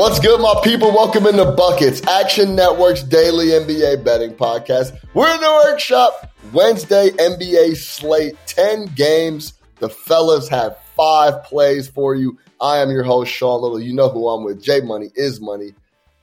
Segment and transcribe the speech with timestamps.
[0.00, 0.92] What's good, my people?
[0.92, 4.98] Welcome into Buckets, Action Network's daily NBA betting podcast.
[5.12, 6.32] We're in the workshop.
[6.54, 9.52] Wednesday NBA slate, 10 games.
[9.78, 12.38] The fellas have five plays for you.
[12.62, 13.78] I am your host, Sean Little.
[13.78, 14.62] You know who I'm with.
[14.62, 15.74] Jay Money is Money.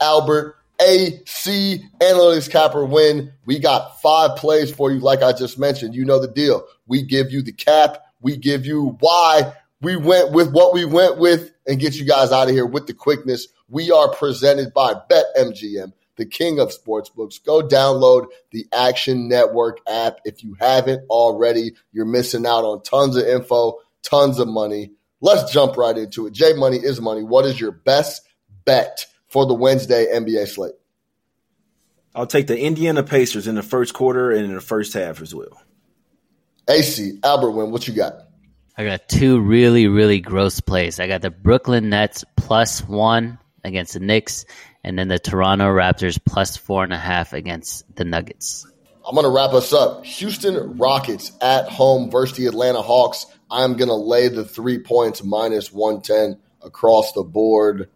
[0.01, 3.31] Albert, AC, Analytics Capper Nguyen.
[3.45, 5.93] We got five plays for you, like I just mentioned.
[5.93, 6.65] You know the deal.
[6.87, 11.19] We give you the cap, we give you why we went with what we went
[11.19, 14.93] with, and get you guys out of here with the quickness we are presented by
[14.93, 17.43] BetMGM, the king of sportsbooks.
[17.43, 20.19] Go download the Action Network app.
[20.25, 24.91] If you haven't already, you're missing out on tons of info, tons of money.
[25.19, 26.33] Let's jump right into it.
[26.33, 27.23] Jay Money is money.
[27.23, 28.21] What is your best
[28.65, 30.75] bet for the Wednesday NBA slate?
[32.13, 35.35] I'll take the Indiana Pacers in the first quarter and in the first half as
[35.35, 35.61] well.
[36.67, 38.13] AC, Albert Nguyen, what you got?
[38.77, 40.99] I got two really, really gross plays.
[40.99, 44.45] I got the Brooklyn Nets plus one against the Knicks,
[44.83, 48.65] and then the Toronto Raptors plus four and a half against the Nuggets.
[49.07, 50.03] I'm going to wrap us up.
[50.05, 53.25] Houston Rockets at home versus the Atlanta Hawks.
[53.49, 57.89] I'm going to lay the three points minus 110 across the board.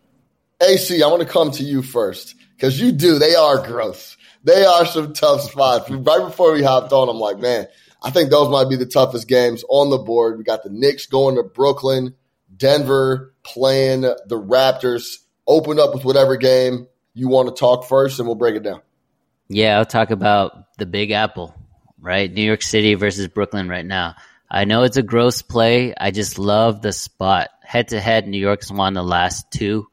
[0.61, 3.19] AC, I want to come to you first because you do.
[3.19, 4.16] They are gross.
[4.44, 5.89] They are some tough spots.
[5.89, 7.67] Right before we hopped on, I'm like, man,
[8.02, 10.38] I think those might be the toughest games on the board.
[10.38, 12.16] We got the Knicks going to Brooklyn,
[12.56, 15.17] Denver playing the Raptors
[15.51, 18.81] open up with whatever game you want to talk first, and we'll break it down.
[19.50, 21.53] Yeah, I'll talk about the Big Apple,
[22.00, 22.31] right?
[22.31, 24.16] New York City versus Brooklyn right now.
[24.50, 25.94] I know it's a gross play.
[25.95, 27.50] I just love the spot.
[27.63, 29.88] Head to head, New York's won the last two.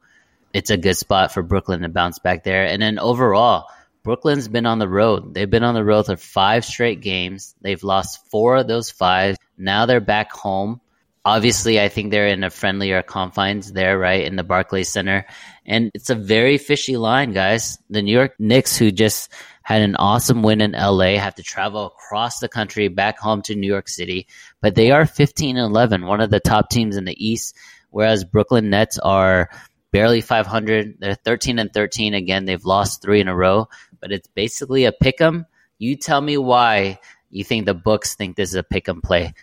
[0.53, 2.65] It's a good spot for Brooklyn to bounce back there.
[2.65, 3.67] And then overall,
[4.03, 5.33] Brooklyn's been on the road.
[5.33, 7.53] They've been on the road for five straight games.
[7.61, 9.37] They've lost four of those five.
[9.57, 10.81] Now they're back home.
[11.29, 15.27] Obviously, I think they're in a friendlier confines there, right, in the Barclays Center.
[15.63, 17.77] And it's a very fishy line, guys.
[17.87, 19.31] The New York Knicks, who just
[19.61, 23.53] had an awesome win in LA, have to travel across the country back home to
[23.53, 24.25] New York City.
[24.59, 27.55] But they are 15 and 11, one of the top teams in the East,
[27.91, 29.51] whereas Brooklyn Nets are
[29.91, 30.95] barely 500.
[30.97, 32.15] They're 13 and 13.
[32.15, 33.67] Again, they've lost three in a row,
[34.01, 35.45] but it's basically a pick 'em.
[35.77, 36.97] You tell me why
[37.29, 39.35] you think the books think this is a pick 'em play.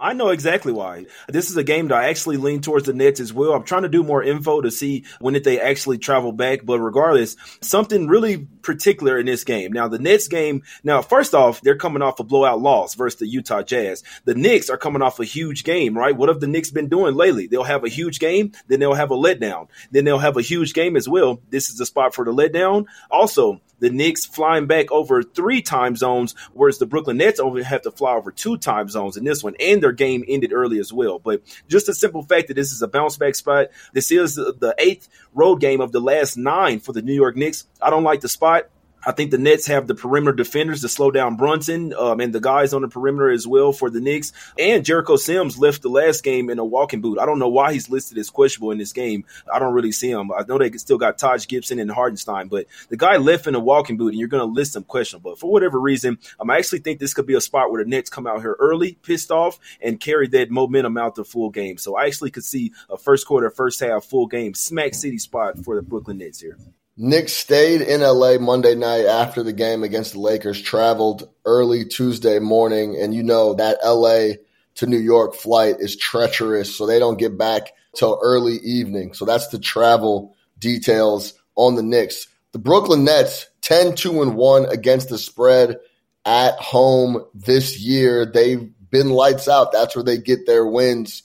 [0.00, 1.04] I know exactly why.
[1.28, 3.52] This is a game that I actually lean towards the Nets as well.
[3.52, 6.60] I'm trying to do more info to see when did they actually travel back.
[6.64, 9.72] But regardless, something really particular in this game.
[9.72, 13.26] Now, the Nets game, now, first off, they're coming off a blowout loss versus the
[13.26, 14.02] Utah Jazz.
[14.24, 16.16] The Knicks are coming off a huge game, right?
[16.16, 17.46] What have the Knicks been doing lately?
[17.46, 19.68] They'll have a huge game, then they'll have a letdown.
[19.90, 21.40] Then they'll have a huge game as well.
[21.50, 22.86] This is the spot for the letdown.
[23.10, 27.82] Also, the Knicks flying back over three time zones, whereas the Brooklyn Nets only have
[27.82, 30.92] to fly over two time zones in this one, and their game ended early as
[30.92, 31.18] well.
[31.18, 34.74] But just the simple fact that this is a bounce back spot, this is the
[34.78, 37.66] eighth road game of the last nine for the New York Knicks.
[37.82, 38.68] I don't like the spot.
[39.04, 42.40] I think the Nets have the perimeter defenders to slow down Brunson um, and the
[42.40, 44.32] guys on the perimeter as well for the Knicks.
[44.58, 47.18] And Jericho Sims left the last game in a walking boot.
[47.18, 49.24] I don't know why he's listed as questionable in this game.
[49.52, 50.30] I don't really see him.
[50.32, 53.60] I know they still got Taj Gibson and Hartenstein, but the guy left in a
[53.60, 55.30] walking boot, and you're going to list him questionable.
[55.30, 57.88] But for whatever reason, um, I actually think this could be a spot where the
[57.88, 61.78] Nets come out here early, pissed off, and carry that momentum out the full game.
[61.78, 65.58] So I actually could see a first quarter, first half, full game, smack city spot
[65.64, 66.58] for the Brooklyn Nets here.
[67.02, 72.38] Nick stayed in LA Monday night after the game against the Lakers, traveled early Tuesday
[72.38, 74.34] morning, and you know that LA
[74.74, 79.14] to New York flight is treacherous, so they don't get back till early evening.
[79.14, 82.26] So that's the travel details on the Knicks.
[82.52, 85.78] The Brooklyn Nets 10 2 and 1 against the spread
[86.26, 88.26] at home this year.
[88.26, 89.72] They've been lights out.
[89.72, 91.22] That's where they get their wins.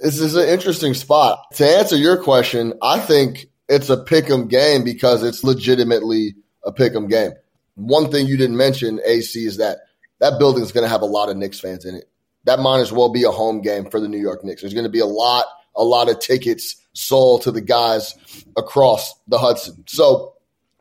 [0.00, 1.44] This is an interesting spot.
[1.54, 6.34] To answer your question, I think it's a pick 'em game because it's legitimately
[6.64, 7.32] a pick 'em game.
[7.74, 9.78] One thing you didn't mention, AC, is that
[10.20, 12.08] that building is going to have a lot of Knicks fans in it.
[12.44, 14.62] That might as well be a home game for the New York Knicks.
[14.62, 15.44] There's going to be a lot,
[15.76, 18.14] a lot of tickets sold to the guys
[18.56, 19.84] across the Hudson.
[19.86, 20.34] So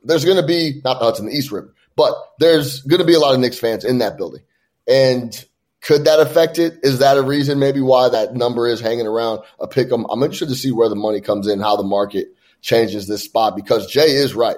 [0.04, 3.14] there's going to be not the Hudson, the East River, but there's going to be
[3.14, 4.42] a lot of Knicks fans in that building.
[4.88, 5.46] And
[5.82, 6.80] could that affect it?
[6.82, 10.06] Is that a reason maybe why that number is hanging around a pick 'em?
[10.10, 12.30] I'm interested to see where the money comes in, how the market
[12.62, 14.58] changes this spot because Jay is right.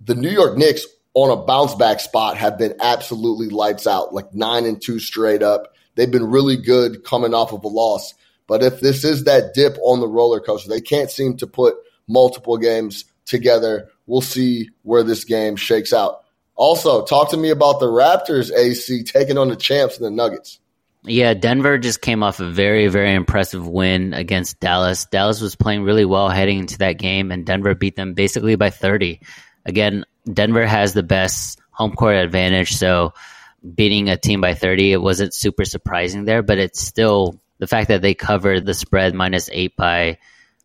[0.00, 4.34] The New York Knicks on a bounce back spot have been absolutely lights out, like
[4.34, 5.72] nine and two straight up.
[5.94, 8.12] They've been really good coming off of a loss.
[8.46, 11.74] But if this is that dip on the roller coaster, they can't seem to put
[12.06, 13.88] multiple games together.
[14.06, 16.22] We'll see where this game shakes out.
[16.54, 20.58] Also, talk to me about the Raptors, AC, taking on the champs and the Nuggets.
[21.06, 25.04] Yeah, Denver just came off a very, very impressive win against Dallas.
[25.06, 28.70] Dallas was playing really well heading into that game, and Denver beat them basically by
[28.70, 29.20] 30.
[29.64, 33.14] Again, Denver has the best home court advantage, so
[33.74, 37.88] beating a team by 30, it wasn't super surprising there, but it's still the fact
[37.88, 40.18] that they covered the spread minus eight by,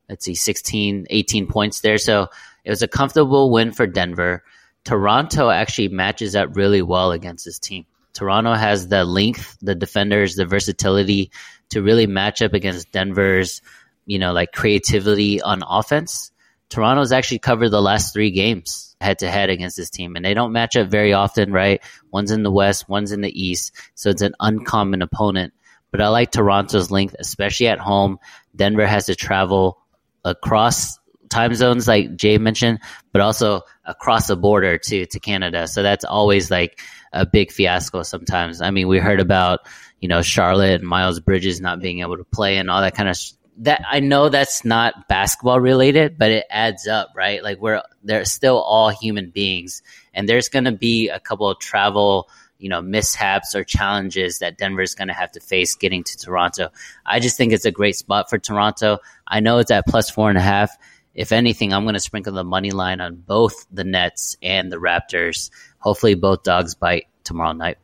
[0.10, 2.00] let's see, 16, 18 points there.
[2.00, 2.28] So
[2.64, 4.44] it was a comfortable win for Denver.
[4.86, 7.86] Toronto actually matches up really well against this team.
[8.14, 11.32] Toronto has the length, the defenders, the versatility
[11.70, 13.62] to really match up against Denver's,
[14.06, 16.32] you know, like creativity on offense.
[16.70, 20.34] Toronto's actually covered the last three games head to head against this team, and they
[20.34, 21.82] don't match up very often, right?
[22.12, 25.54] One's in the West, one's in the East, so it's an uncommon opponent.
[25.92, 28.20] But I like Toronto's length, especially at home.
[28.56, 29.80] Denver has to travel
[30.24, 31.00] across
[31.32, 32.80] time zones, like Jay mentioned,
[33.12, 35.68] but also across the border to to Canada.
[35.68, 36.80] So that's always like
[37.14, 38.04] a big fiasco.
[38.04, 39.62] Sometimes, I mean, we heard about
[40.00, 43.10] you know Charlotte and Miles Bridges not being able to play and all that kind
[43.10, 43.18] of.
[43.18, 47.44] Sh- that I know that's not basketball related, but it adds up, right?
[47.44, 49.84] Like we're they're still all human beings,
[50.14, 52.30] and there's going to be a couple of travel
[52.62, 56.70] you know mishaps or challenges that Denver's going to have to face getting to Toronto.
[57.06, 59.00] I just think it's a great spot for Toronto.
[59.28, 60.78] I know it's at plus four and a half
[61.14, 64.78] if anything, I'm going to sprinkle the money line on both the Nets and the
[64.78, 65.50] Raptors.
[65.80, 67.78] Hopefully, both dogs bite tomorrow night.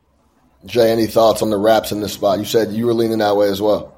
[0.66, 2.38] Jay, any thoughts on the Raps in this spot?
[2.38, 3.97] You said you were leaning that way as well.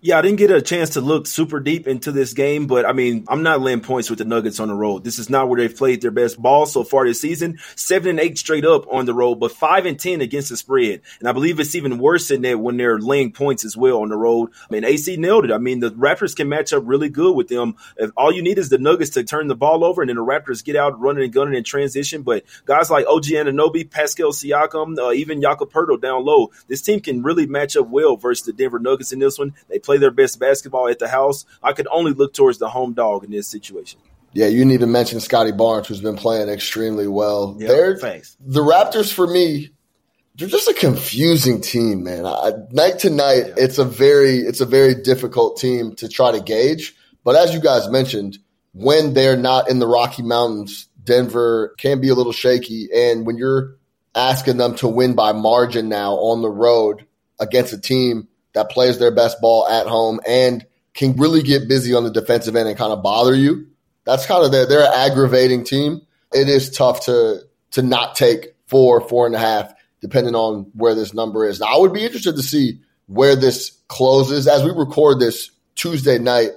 [0.00, 2.92] Yeah, I didn't get a chance to look super deep into this game, but I
[2.92, 5.02] mean, I'm not laying points with the Nuggets on the road.
[5.02, 7.58] This is not where they've played their best ball so far this season.
[7.74, 11.00] Seven and eight straight up on the road, but five and ten against the spread.
[11.18, 14.08] And I believe it's even worse than that when they're laying points as well on
[14.08, 14.50] the road.
[14.70, 15.50] I mean, AC nailed it.
[15.50, 17.74] I mean, the Raptors can match up really good with them.
[17.96, 20.24] If all you need is the Nuggets to turn the ball over, and then the
[20.24, 22.22] Raptors get out running and gunning in transition.
[22.22, 27.00] But guys like OG Anunoby, Pascal Siakam, uh, even Jakob Poeltl down low, this team
[27.00, 29.54] can really match up well versus the Denver Nuggets in this one.
[29.68, 32.92] They play their best basketball at the house, I could only look towards the home
[32.92, 33.98] dog in this situation.
[34.34, 37.56] Yeah, you didn't even mention Scottie Barnes, who's been playing extremely well.
[37.58, 38.36] Yep, They're, thanks.
[38.38, 39.70] The Raptors, for me,
[40.34, 42.26] they're just a confusing team, man.
[42.26, 43.54] I, night to night, yeah.
[43.56, 46.94] it's a very it's a very difficult team to try to gauge.
[47.24, 48.38] But as you guys mentioned,
[48.74, 52.90] when they're not in the Rocky Mountains, Denver can be a little shaky.
[52.94, 53.78] And when you're
[54.14, 57.06] asking them to win by margin now on the road
[57.40, 61.94] against a team that plays their best ball at home and can really get busy
[61.94, 63.68] on the defensive end and kind of bother you.
[64.04, 66.02] That's kind of their they're an aggravating team.
[66.32, 70.94] It is tough to to not take four, four and a half, depending on where
[70.94, 71.60] this number is.
[71.60, 74.48] Now, I would be interested to see where this closes.
[74.48, 76.50] As we record this Tuesday night,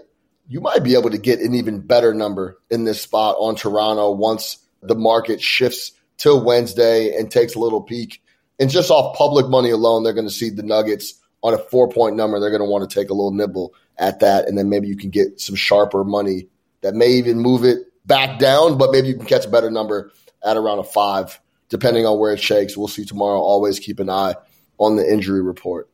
[0.47, 4.11] you might be able to get an even better number in this spot on Toronto
[4.11, 8.21] once the market shifts till Wednesday and takes a little peek.
[8.59, 11.89] And just off public money alone, they're going to see the Nuggets on a four
[11.89, 14.47] point number, they're going to want to take a little nibble at that.
[14.47, 16.47] And then maybe you can get some sharper money
[16.81, 20.11] that may even move it back down, but maybe you can catch a better number
[20.43, 22.75] at around a five, depending on where it shakes.
[22.75, 23.39] We'll see tomorrow.
[23.39, 24.35] Always keep an eye
[24.77, 25.89] on the injury report.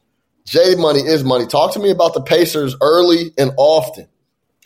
[0.46, 1.46] Jay money is money.
[1.46, 4.08] Talk to me about the Pacers early and often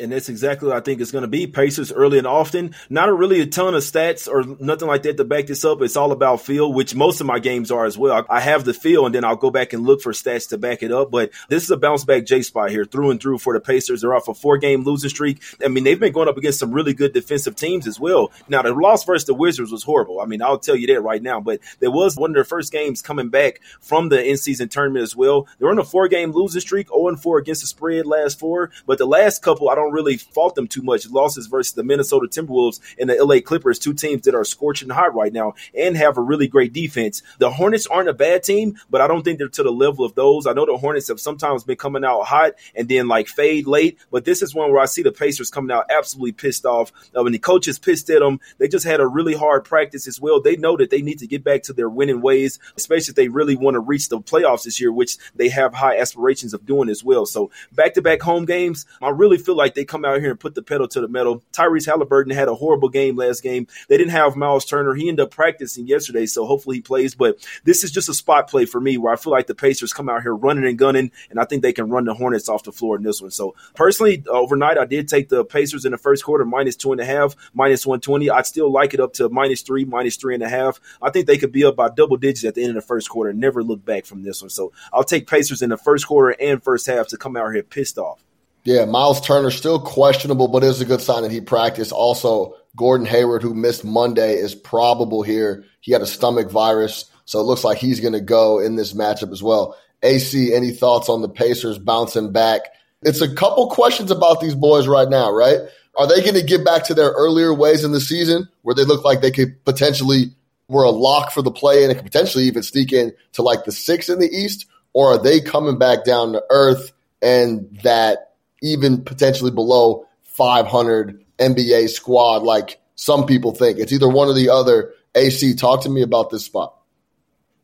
[0.01, 1.47] and that's exactly what I think it's going to be.
[1.47, 2.75] Pacers early and often.
[2.89, 5.81] Not really a ton of stats or nothing like that to back this up.
[5.81, 8.25] It's all about feel, which most of my games are as well.
[8.29, 10.83] I have the feel, and then I'll go back and look for stats to back
[10.83, 11.11] it up.
[11.11, 14.01] But this is a bounce back J spot here, through and through for the Pacers.
[14.01, 15.41] They're off a four game losing streak.
[15.63, 18.31] I mean, they've been going up against some really good defensive teams as well.
[18.49, 20.19] Now, the loss versus the Wizards was horrible.
[20.19, 21.39] I mean, I'll tell you that right now.
[21.39, 25.03] But there was one of their first games coming back from the in season tournament
[25.03, 25.47] as well.
[25.59, 28.71] They're on a four game losing streak, 0 4 against the spread last four.
[28.85, 31.09] But the last couple, I don't don't really fault them too much.
[31.09, 35.13] Losses versus the Minnesota Timberwolves and the LA Clippers, two teams that are scorching hot
[35.13, 37.21] right now and have a really great defense.
[37.39, 40.15] The Hornets aren't a bad team, but I don't think they're to the level of
[40.15, 40.47] those.
[40.47, 43.99] I know the Hornets have sometimes been coming out hot and then like fade late,
[44.11, 46.91] but this is one where I see the Pacers coming out absolutely pissed off.
[47.17, 50.21] Uh, when the coaches pissed at them, they just had a really hard practice as
[50.21, 50.41] well.
[50.41, 53.27] They know that they need to get back to their winning ways, especially if they
[53.27, 56.89] really want to reach the playoffs this year, which they have high aspirations of doing
[56.89, 57.25] as well.
[57.25, 60.31] So back to back home games, I really feel like like they come out here
[60.31, 61.43] and put the pedal to the metal.
[61.53, 63.67] Tyrese Halliburton had a horrible game last game.
[63.87, 64.93] They didn't have Miles Turner.
[64.93, 67.15] He ended up practicing yesterday, so hopefully he plays.
[67.15, 69.93] But this is just a spot play for me where I feel like the Pacers
[69.93, 72.63] come out here running and gunning, and I think they can run the Hornets off
[72.63, 73.31] the floor in this one.
[73.31, 76.99] So personally, overnight, I did take the Pacers in the first quarter minus two and
[76.99, 78.29] a half, minus 120.
[78.29, 80.79] I'd still like it up to minus three, minus three and a half.
[81.01, 83.09] I think they could be up by double digits at the end of the first
[83.09, 84.49] quarter and never look back from this one.
[84.49, 87.63] So I'll take Pacers in the first quarter and first half to come out here
[87.63, 88.23] pissed off.
[88.63, 91.91] Yeah, Miles Turner still questionable, but it is a good sign that he practiced.
[91.91, 95.65] Also, Gordon Hayward, who missed Monday, is probable here.
[95.81, 98.93] He had a stomach virus, so it looks like he's going to go in this
[98.93, 99.75] matchup as well.
[100.03, 102.61] AC, any thoughts on the Pacers bouncing back?
[103.01, 105.57] It's a couple questions about these boys right now, right?
[105.97, 108.85] Are they going to get back to their earlier ways in the season where they
[108.85, 110.33] look like they could potentially
[110.67, 113.65] were a lock for the play and it could potentially even sneak in to like
[113.65, 114.67] the six in the East?
[114.93, 118.30] Or are they coming back down to earth and that
[118.61, 123.79] even potentially below 500 NBA squad, like some people think.
[123.79, 124.93] It's either one or the other.
[125.15, 126.75] AC, talk to me about this spot.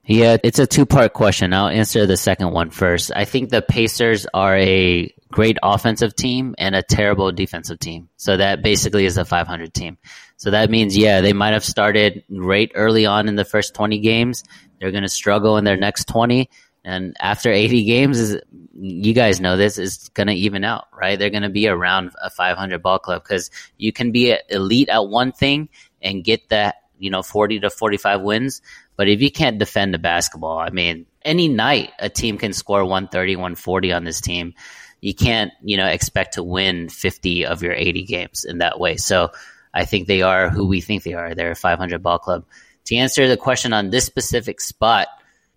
[0.04, 1.54] Yeah, it's a two part question.
[1.54, 3.12] I'll answer the second one first.
[3.13, 8.10] I think the Pacers are a great offensive team and a terrible defensive team.
[8.16, 9.98] So that basically is a 500 team.
[10.38, 14.00] So that means, yeah, they might have started great early on in the first 20
[14.00, 14.44] games.
[14.80, 16.50] They're going to struggle in their next 20.
[16.86, 18.42] And after 80 games, is
[18.79, 21.17] you guys know this is going to even out, right?
[21.17, 25.07] They're going to be around a 500 ball club because you can be elite at
[25.07, 25.69] one thing
[26.01, 28.62] and get that, you know, 40 to 45 wins.
[28.96, 32.84] But if you can't defend the basketball, I mean, any night a team can score
[32.84, 34.53] 130, 140 on this team.
[35.01, 38.98] You can't, you know, expect to win 50 of your 80 games in that way.
[38.98, 39.31] So
[39.74, 41.34] I think they are who we think they are.
[41.36, 42.46] They're a 500 ball club.
[42.86, 45.07] To answer the question on this specific spot,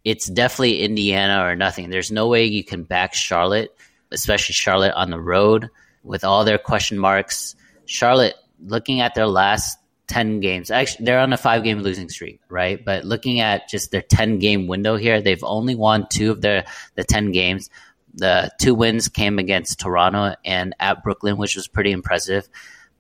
[0.05, 1.91] it's definitely Indiana or nothing.
[1.91, 3.75] There's no way you can back Charlotte,
[4.11, 5.69] especially Charlotte on the road
[6.03, 7.55] with all their question marks.
[7.85, 9.79] Charlotte, looking at their last
[10.09, 12.83] 10 games, actually, they're on a five game losing streak, right?
[12.85, 16.65] But looking at just their 10 game window here, they've only won two of their
[16.95, 17.71] the 10 games.
[18.15, 22.49] The two wins came against Toronto and at Brooklyn, which was pretty impressive.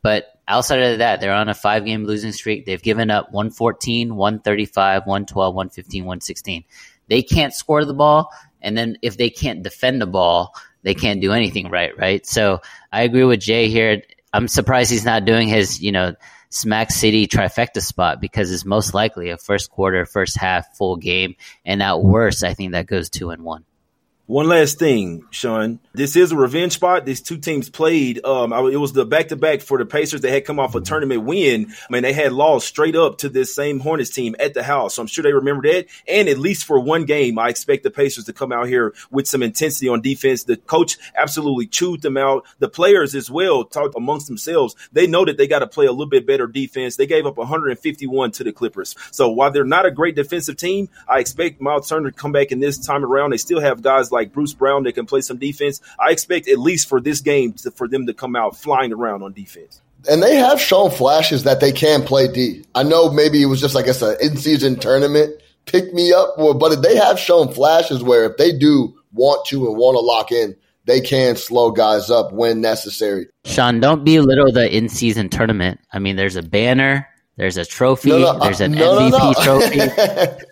[0.03, 2.67] But outside of that, they're on a five game losing streak.
[2.67, 6.65] They've given up 114, 135, 112, 115, 116
[7.11, 8.33] they can't score the ball.
[8.63, 12.25] And then if they can't defend the ball, they can't do anything right, right?
[12.25, 14.03] So I agree with Jay here.
[14.33, 16.15] I'm surprised he's not doing his, you know,
[16.51, 21.35] Smack City trifecta spot because it's most likely a first quarter, first half, full game.
[21.65, 23.65] And at worst, I think that goes two and one.
[24.31, 25.81] One last thing, Sean.
[25.93, 27.05] This is a revenge spot.
[27.05, 28.25] These two teams played.
[28.25, 30.21] Um, it was the back to back for the Pacers.
[30.21, 31.67] They had come off a tournament win.
[31.69, 34.95] I mean, they had lost straight up to this same Hornets team at the house.
[34.95, 35.87] So I'm sure they remember that.
[36.07, 39.27] And at least for one game, I expect the Pacers to come out here with
[39.27, 40.45] some intensity on defense.
[40.45, 42.47] The coach absolutely chewed them out.
[42.61, 44.77] The players as well talked amongst themselves.
[44.93, 46.95] They know that they got to play a little bit better defense.
[46.95, 48.95] They gave up 151 to the Clippers.
[49.11, 52.53] So while they're not a great defensive team, I expect Miles Turner to come back
[52.53, 53.31] in this time around.
[53.31, 55.81] They still have guys like like Bruce Brown that can play some defense.
[55.99, 59.23] I expect at least for this game to, for them to come out flying around
[59.23, 59.81] on defense.
[60.09, 62.65] And they have shown flashes that they can play D.
[62.75, 66.35] I know maybe it was just, I guess, an in season tournament pick me up,
[66.37, 70.33] but they have shown flashes where if they do want to and want to lock
[70.33, 73.27] in, they can slow guys up when necessary.
[73.45, 75.81] Sean, don't belittle the in season tournament.
[75.93, 80.45] I mean, there's a banner, there's a trophy, no, no, there's an no, MVP trophy.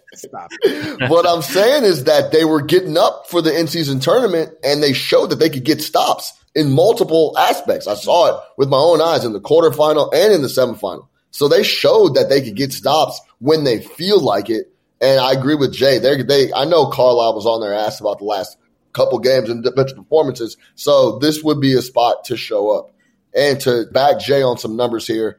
[1.08, 4.82] What I'm saying is that they were getting up for the in season tournament and
[4.82, 7.86] they showed that they could get stops in multiple aspects.
[7.86, 11.08] I saw it with my own eyes in the quarterfinal and in the semifinal.
[11.30, 14.72] So they showed that they could get stops when they feel like it.
[15.00, 15.98] And I agree with Jay.
[15.98, 18.56] They, they, I know Carlisle was on their ass about the last
[18.92, 20.56] couple games and defensive performances.
[20.74, 22.92] So this would be a spot to show up.
[23.34, 25.38] And to back Jay on some numbers here,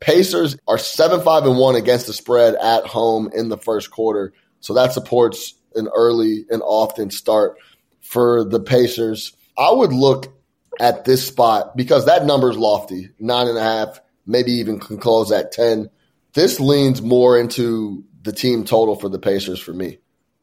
[0.00, 4.32] Pacers are 7 5 and 1 against the spread at home in the first quarter.
[4.60, 7.58] So that supports an early and often start
[8.00, 9.32] for the Pacers.
[9.58, 10.34] I would look
[10.80, 14.98] at this spot because that number is lofty nine and a half, maybe even can
[14.98, 15.88] close at 10.
[16.32, 19.98] This leans more into the team total for the Pacers for me.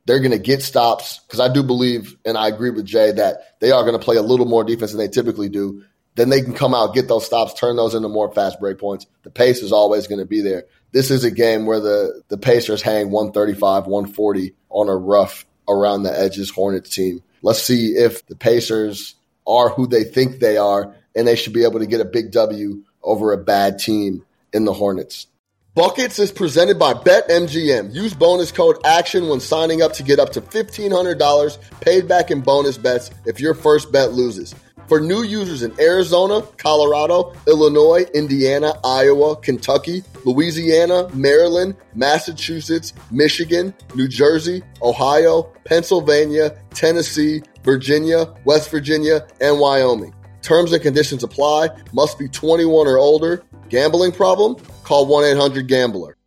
[0.06, 3.60] They're going to get stops because I do believe, and I agree with Jay, that
[3.60, 5.84] they are going to play a little more defense than they typically do
[6.16, 9.08] then they can come out, get those stops, turn those into more fast break points.
[9.24, 10.66] The pace is always going to be there.
[10.92, 16.04] This is a game where the, the Pacers hang 135, 140 on a rough around
[16.04, 17.24] the edges Hornets team.
[17.42, 19.16] Let's see if the Pacers
[19.48, 22.32] are who they think they are, and they should be able to get a big
[22.32, 25.28] W over a bad team in the Hornets.
[25.74, 27.94] Buckets is presented by BetMGM.
[27.94, 32.42] Use bonus code ACTION when signing up to get up to $1,500 paid back in
[32.42, 34.54] bonus bets if your first bet loses.
[34.92, 44.10] For new users in Arizona, Colorado, Illinois, Indiana, Iowa, Kentucky, Louisiana, Maryland, Massachusetts, Michigan, New
[44.10, 50.14] Jersey, Ohio, Pennsylvania, Tennessee, Virginia, West Virginia, and Wyoming.
[50.42, 51.70] Terms and conditions apply.
[51.94, 53.44] Must be 21 or older.
[53.70, 54.58] Gambling problem?
[54.84, 56.18] Call 1 800 Gambler.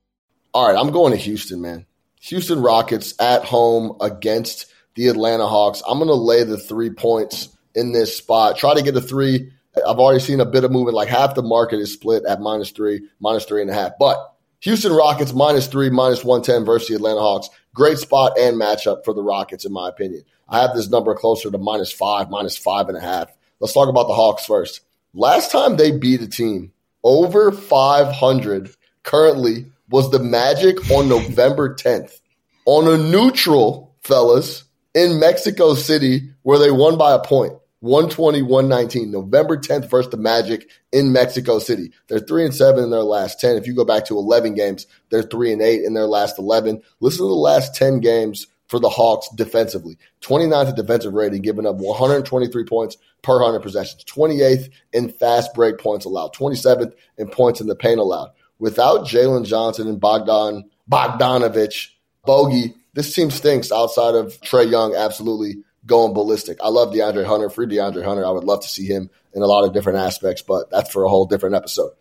[0.55, 1.85] All right, I'm going to Houston, man.
[2.23, 5.83] Houston Rockets at home against the Atlanta Hawks.
[5.87, 8.57] I'm going to lay the three points in this spot.
[8.57, 9.53] Try to get a three.
[9.77, 10.95] I've already seen a bit of movement.
[10.95, 13.93] Like half the market is split at minus three, minus three and a half.
[13.99, 17.49] But Houston Rockets minus three, minus 110 versus the Atlanta Hawks.
[17.75, 20.25] Great spot and matchup for the Rockets, in my opinion.
[20.49, 23.31] I have this number closer to minus five, minus five and a half.
[23.61, 24.81] Let's talk about the Hawks first.
[25.13, 32.21] Last time they beat a team over 500 currently was the Magic on November 10th.
[32.67, 34.65] On a neutral, fellas,
[34.95, 37.53] in Mexico City, where they won by a point.
[37.85, 39.11] 120, 119.
[39.11, 41.93] November 10th versus the Magic in Mexico City.
[42.09, 43.57] They're three and seven in their last 10.
[43.57, 46.81] If you go back to 11 games, they're three and eight in their last 11.
[47.01, 49.99] Listen to the last 10 games for the Hawks defensively.
[50.23, 54.03] 29th defensive rating, giving up 123 points per 100 possessions.
[54.05, 56.35] 28th in fast break points allowed.
[56.35, 58.31] 27th in points in the paint allowed.
[58.59, 61.89] Without Jalen Johnson and Bogdan Bogdanovich,
[62.25, 66.59] Bogey, this team stinks outside of Trae Young absolutely going ballistic.
[66.63, 67.51] I love DeAndre Hunter.
[67.51, 68.25] Free DeAndre Hunter.
[68.25, 71.05] I would love to see him in a lot of different aspects, but that's for
[71.05, 71.93] a whole different episode.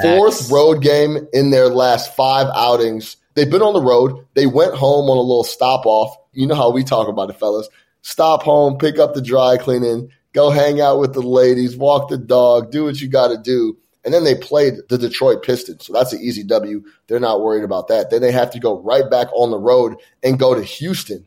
[0.00, 3.16] Fourth road game in their last five outings.
[3.34, 4.26] They've been on the road.
[4.34, 6.16] They went home on a little stop off.
[6.32, 7.68] You know how we talk about it, fellas.
[8.02, 12.18] Stop home, pick up the dry cleaning, go hang out with the ladies, walk the
[12.18, 13.76] dog, do what you got to do.
[14.04, 15.86] And then they played the Detroit Pistons.
[15.86, 16.82] So that's an easy W.
[17.08, 18.10] They're not worried about that.
[18.10, 21.26] Then they have to go right back on the road and go to Houston.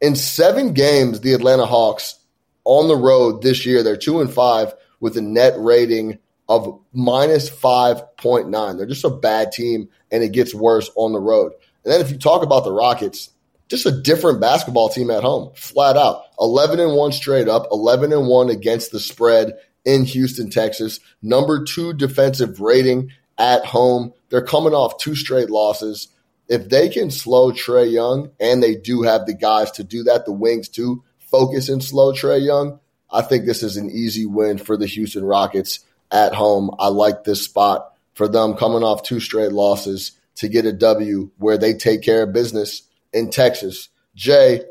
[0.00, 2.18] In seven games, the Atlanta Hawks
[2.64, 7.48] on the road this year, they're two and five with a net rating of minus
[7.48, 8.76] 5.9.
[8.76, 11.52] They're just a bad team, and it gets worse on the road.
[11.84, 13.30] And then if you talk about the Rockets,
[13.68, 16.24] just a different basketball team at home, flat out.
[16.40, 19.52] 11 and 1 straight up, 11 and 1 against the spread
[19.84, 20.98] in Houston, Texas.
[21.22, 24.12] Number two defensive rating at home.
[24.28, 26.08] They're coming off two straight losses.
[26.50, 30.26] If they can slow Trae Young, and they do have the guys to do that,
[30.26, 34.58] the wings to focus and slow Trae Young, I think this is an easy win
[34.58, 35.78] for the Houston Rockets
[36.10, 36.74] at home.
[36.80, 41.30] I like this spot for them coming off two straight losses to get a W
[41.38, 42.82] where they take care of business
[43.12, 43.88] in Texas.
[44.16, 44.62] Jay,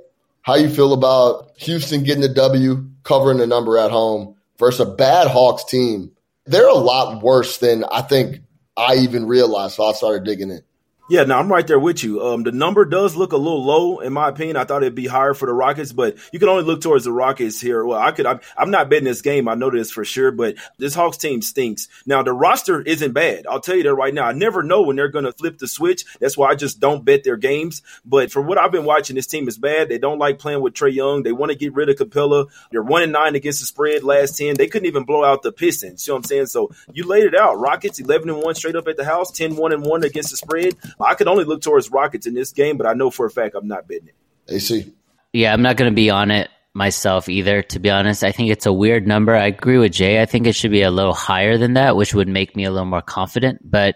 [0.42, 4.86] how you feel about Houston getting a W, covering the number at home versus a
[4.86, 6.12] bad Hawks team?
[6.46, 8.42] They're a lot worse than I think
[8.76, 9.76] I even realized.
[9.76, 10.62] So I started digging in.
[11.10, 12.24] Yeah, no, I'm right there with you.
[12.24, 14.58] Um, the number does look a little low, in my opinion.
[14.58, 17.12] I thought it'd be higher for the Rockets, but you can only look towards the
[17.12, 17.84] Rockets here.
[17.84, 19.48] Well, I could, I'm, I'm not betting this game.
[19.48, 21.88] I know this for sure, but this Hawks team stinks.
[22.06, 23.48] Now, the roster isn't bad.
[23.48, 24.26] I'll tell you that right now.
[24.26, 26.06] I never know when they're going to flip the switch.
[26.20, 27.82] That's why I just don't bet their games.
[28.06, 29.90] But for what I've been watching, this team is bad.
[29.90, 31.24] They don't like playing with Trae Young.
[31.24, 32.50] They want to get rid of Capela.
[32.70, 34.58] They're one and nine against the spread last 10.
[34.58, 36.06] They couldn't even blow out the Pistons.
[36.06, 36.46] You know what I'm saying?
[36.48, 37.60] So you laid it out.
[37.60, 40.38] Rockets 11 and one straight up at the house, 10 1 and one against the
[40.38, 40.76] spread.
[41.06, 43.56] I could only look towards Rockets in this game, but I know for a fact
[43.56, 44.16] I'm not betting it.
[44.54, 44.94] AC.
[45.34, 48.24] Yeah, I'm not going to be on it myself either, to be honest.
[48.24, 49.36] I think it's a weird number.
[49.36, 50.22] I agree with Jay.
[50.22, 52.72] I think it should be a little higher than that, which would make me a
[52.72, 53.60] little more confident.
[53.64, 53.96] But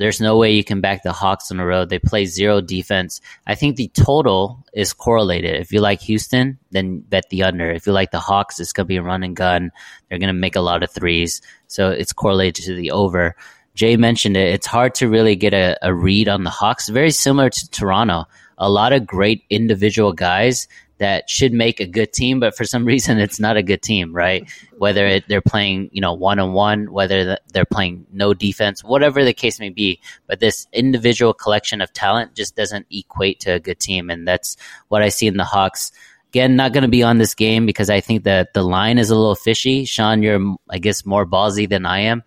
[0.00, 1.90] there's no way you can back the Hawks on the road.
[1.90, 3.20] They play zero defense.
[3.46, 5.60] I think the total is correlated.
[5.60, 7.70] If you like Houston, then bet the under.
[7.70, 9.70] If you like the Hawks, it's going to be a run and gun.
[10.08, 11.42] They're going to make a lot of threes.
[11.66, 13.36] So it's correlated to the over.
[13.74, 14.54] Jay mentioned it.
[14.54, 16.88] It's hard to really get a, a read on the Hawks.
[16.88, 18.24] Very similar to Toronto.
[18.58, 20.68] A lot of great individual guys
[21.00, 24.14] that should make a good team, but for some reason it's not a good team,
[24.14, 24.48] right?
[24.76, 29.24] Whether it, they're playing, you know, one on one, whether they're playing no defense, whatever
[29.24, 30.00] the case may be.
[30.26, 34.56] But this individual collection of talent just doesn't equate to a good team, and that's
[34.88, 35.90] what I see in the Hawks.
[36.28, 39.10] Again, not going to be on this game because I think that the line is
[39.10, 39.84] a little fishy.
[39.84, 42.22] Sean, you're, I guess, more ballsy than I am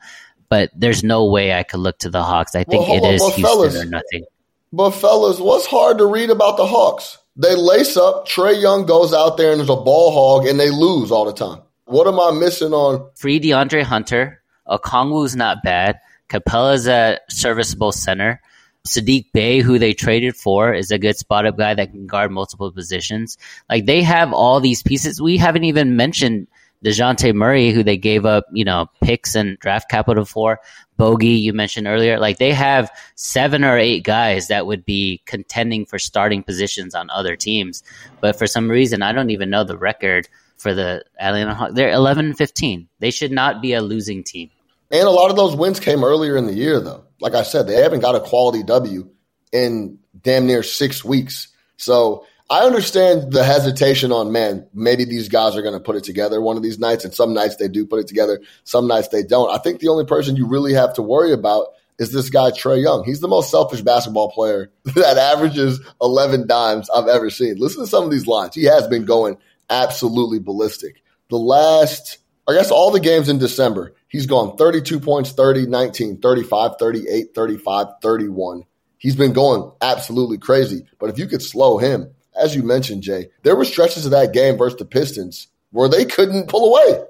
[0.54, 2.54] but there's no way I could look to the Hawks.
[2.54, 4.24] I think well, it is well, Houston fellas, or nothing.
[4.72, 7.18] But fellas, what's hard to read about the Hawks?
[7.36, 8.28] They lace up.
[8.28, 11.34] Trae Young goes out there and is a ball hog, and they lose all the
[11.34, 11.64] time.
[11.86, 13.10] What am I missing on?
[13.16, 14.44] Free DeAndre Hunter.
[14.68, 16.00] Okongwu's not bad.
[16.30, 18.40] Capela's a serviceable center.
[18.88, 22.30] Saddiq Bey, who they traded for, is a good spot up guy that can guard
[22.30, 23.40] multiple positions.
[23.68, 25.20] Like they have all these pieces.
[25.20, 26.48] We haven't even mentioned
[26.84, 30.60] DeJounte Murray, who they gave up, you know, picks and draft capital for.
[30.98, 35.86] Bogey, you mentioned earlier, like they have seven or eight guys that would be contending
[35.86, 37.84] for starting positions on other teams.
[38.22, 41.74] But for some reason, I don't even know the record for the Atlanta Hawks.
[41.74, 42.88] They're 11 15.
[43.00, 44.50] They should not be a losing team.
[44.92, 47.06] And a lot of those wins came earlier in the year, though.
[47.20, 49.10] Like I said, they haven't got a quality W
[49.52, 51.48] in damn near six weeks.
[51.78, 54.68] So I understand the hesitation on man.
[54.74, 57.34] Maybe these guys are going to put it together one of these nights, and some
[57.34, 58.42] nights they do put it together.
[58.64, 59.50] Some nights they don't.
[59.50, 61.68] I think the only person you really have to worry about
[62.00, 63.04] is this guy Trae Young.
[63.06, 67.56] He's the most selfish basketball player that averages 11 dimes I've ever seen.
[67.58, 68.56] Listen to some of these lines.
[68.56, 69.38] He has been going
[69.70, 71.02] absolutely ballistic.
[71.30, 76.20] The last, I guess, all the games in December, he's gone 32 points, 30, 19,
[76.20, 78.64] 35, 38, 35, 31.
[78.98, 80.86] He's been going absolutely crazy.
[81.00, 84.34] But if you could slow him, as you mentioned, Jay, there were stretches of that
[84.34, 87.04] game versus the Pistons where they couldn't pull away.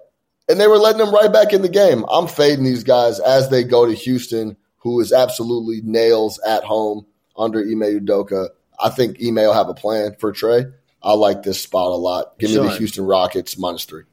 [0.50, 2.06] And they were letting them right back in the game.
[2.10, 7.06] I'm fading these guys as they go to Houston who is absolutely nails at home
[7.38, 8.50] under Ime Udoka.
[8.78, 10.66] I think Ime will have a plan for Trey.
[11.02, 12.38] I like this spot a lot.
[12.38, 14.04] Give me the Houston Rockets minus three.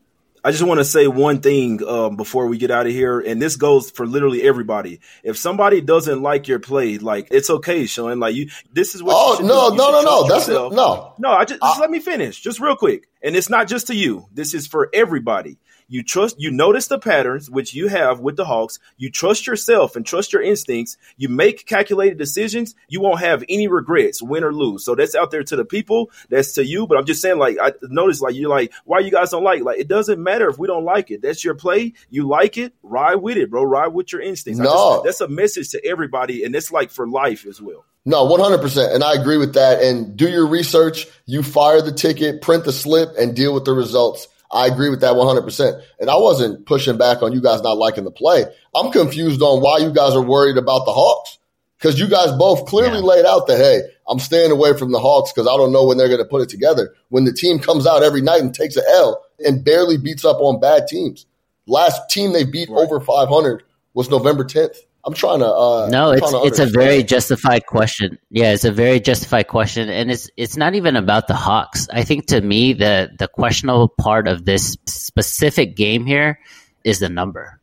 [0.42, 3.40] I just want to say one thing um, before we get out of here, and
[3.40, 5.00] this goes for literally everybody.
[5.22, 8.20] If somebody doesn't like your play, like it's okay, Sean.
[8.20, 9.14] Like you, this is what.
[9.16, 10.28] Oh no, no, no, no!
[10.28, 11.30] That's no, no.
[11.30, 13.08] I just, just I, let me finish, just real quick.
[13.22, 14.26] And it's not just to you.
[14.32, 15.58] This is for everybody.
[15.90, 18.78] You trust, you notice the patterns which you have with the Hawks.
[18.96, 20.96] You trust yourself and trust your instincts.
[21.16, 22.76] You make calculated decisions.
[22.88, 24.84] You won't have any regrets, win or lose.
[24.84, 26.12] So that's out there to the people.
[26.28, 26.86] That's to you.
[26.86, 29.60] But I'm just saying, like, I notice, like, you're like, why you guys don't like?
[29.60, 29.64] It?
[29.64, 31.22] Like, it doesn't matter if we don't like it.
[31.22, 31.92] That's your play.
[32.08, 33.64] You like it, ride with it, bro.
[33.64, 34.60] Ride with your instincts.
[34.60, 37.84] No, just, that's a message to everybody, and it's like for life as well.
[38.04, 38.94] No, 100%.
[38.94, 39.82] And I agree with that.
[39.82, 41.06] And do your research.
[41.26, 44.28] You fire the ticket, print the slip, and deal with the results.
[44.52, 45.82] I agree with that 100%.
[46.00, 48.44] And I wasn't pushing back on you guys not liking the play.
[48.74, 51.38] I'm confused on why you guys are worried about the Hawks.
[51.78, 53.04] Because you guys both clearly yeah.
[53.04, 55.96] laid out that, hey, I'm staying away from the Hawks because I don't know when
[55.96, 56.94] they're going to put it together.
[57.08, 60.40] When the team comes out every night and takes an L and barely beats up
[60.40, 61.24] on bad teams.
[61.66, 62.80] Last team they beat right.
[62.80, 63.62] over 500
[63.94, 64.76] was November 10th.
[65.04, 65.46] I'm trying to.
[65.46, 68.18] Uh, no, it's it's a very justified question.
[68.30, 71.88] Yeah, it's a very justified question, and it's it's not even about the Hawks.
[71.90, 76.38] I think to me the the questionable part of this specific game here
[76.84, 77.60] is the number.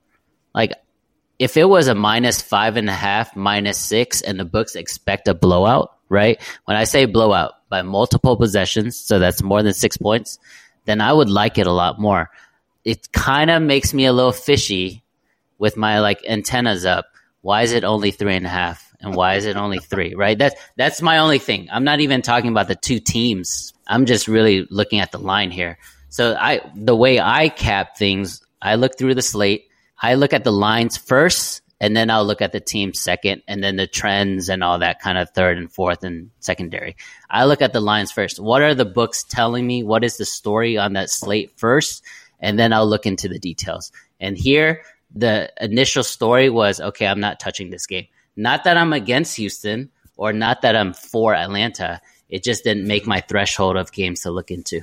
[0.56, 0.74] Like,
[1.38, 5.28] if it was a minus five and a half, minus six, and the books expect
[5.28, 6.42] a blowout, right?
[6.66, 10.40] When I say blowout by multiple possessions, so that's more than six points,
[10.86, 12.32] then I would like it a lot more.
[12.84, 15.04] It kind of makes me a little fishy
[15.60, 17.06] with my like antennas up
[17.42, 18.84] why is it only three and a half?
[19.00, 20.16] And why is it only three?
[20.16, 20.38] Right?
[20.38, 21.68] That's that's my only thing.
[21.72, 23.74] I'm not even talking about the two teams.
[23.88, 25.78] I'm just really looking at the line here.
[26.10, 29.66] So I the way I cap things, I look through the slate.
[30.02, 33.64] I look at the lines first, and then I'll look at the team second, and
[33.64, 36.96] then the trends and all that kind of third and fourth and secondary.
[37.30, 38.40] I look at the lines first.
[38.40, 39.84] What are the books telling me?
[39.84, 42.04] What is the story on that slate first?
[42.40, 43.92] And then I'll look into the details.
[44.20, 44.82] And here,
[45.18, 48.08] the initial story was okay, I'm not touching this game.
[48.36, 52.02] Not that I'm against Houston or not that I'm for Atlanta.
[52.30, 54.82] It just didn't make my threshold of games to look into.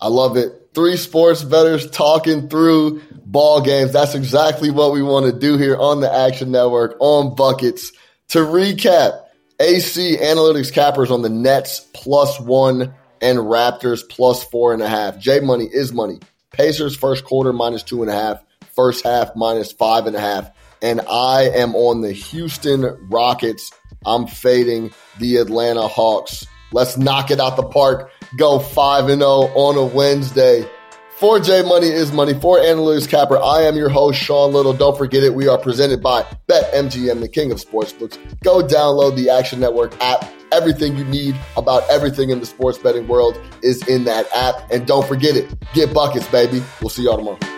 [0.00, 0.70] I love it.
[0.74, 3.92] Three sports betters talking through ball games.
[3.92, 7.90] That's exactly what we want to do here on the Action Network on Buckets.
[8.28, 9.24] To recap,
[9.58, 15.18] AC Analytics Cappers on the Nets plus one and Raptors plus four and a half.
[15.18, 16.20] Jay Money is money.
[16.52, 18.44] Pacers first quarter minus two and a half
[18.78, 20.52] first half minus five and a half.
[20.80, 23.72] And I am on the Houston Rockets.
[24.06, 26.46] I'm fading the Atlanta Hawks.
[26.70, 28.12] Let's knock it out the park.
[28.36, 30.64] Go 5 and 0 on a Wednesday.
[31.16, 34.72] For Jay Money is Money, for Analytics Capper, I am your host, Sean Little.
[34.72, 38.16] Don't forget it, we are presented by BetMGM, the king of sportsbooks.
[38.44, 40.24] Go download the Action Network app.
[40.52, 44.70] Everything you need about everything in the sports betting world is in that app.
[44.70, 46.62] And don't forget it, get buckets, baby.
[46.80, 47.57] We'll see y'all tomorrow.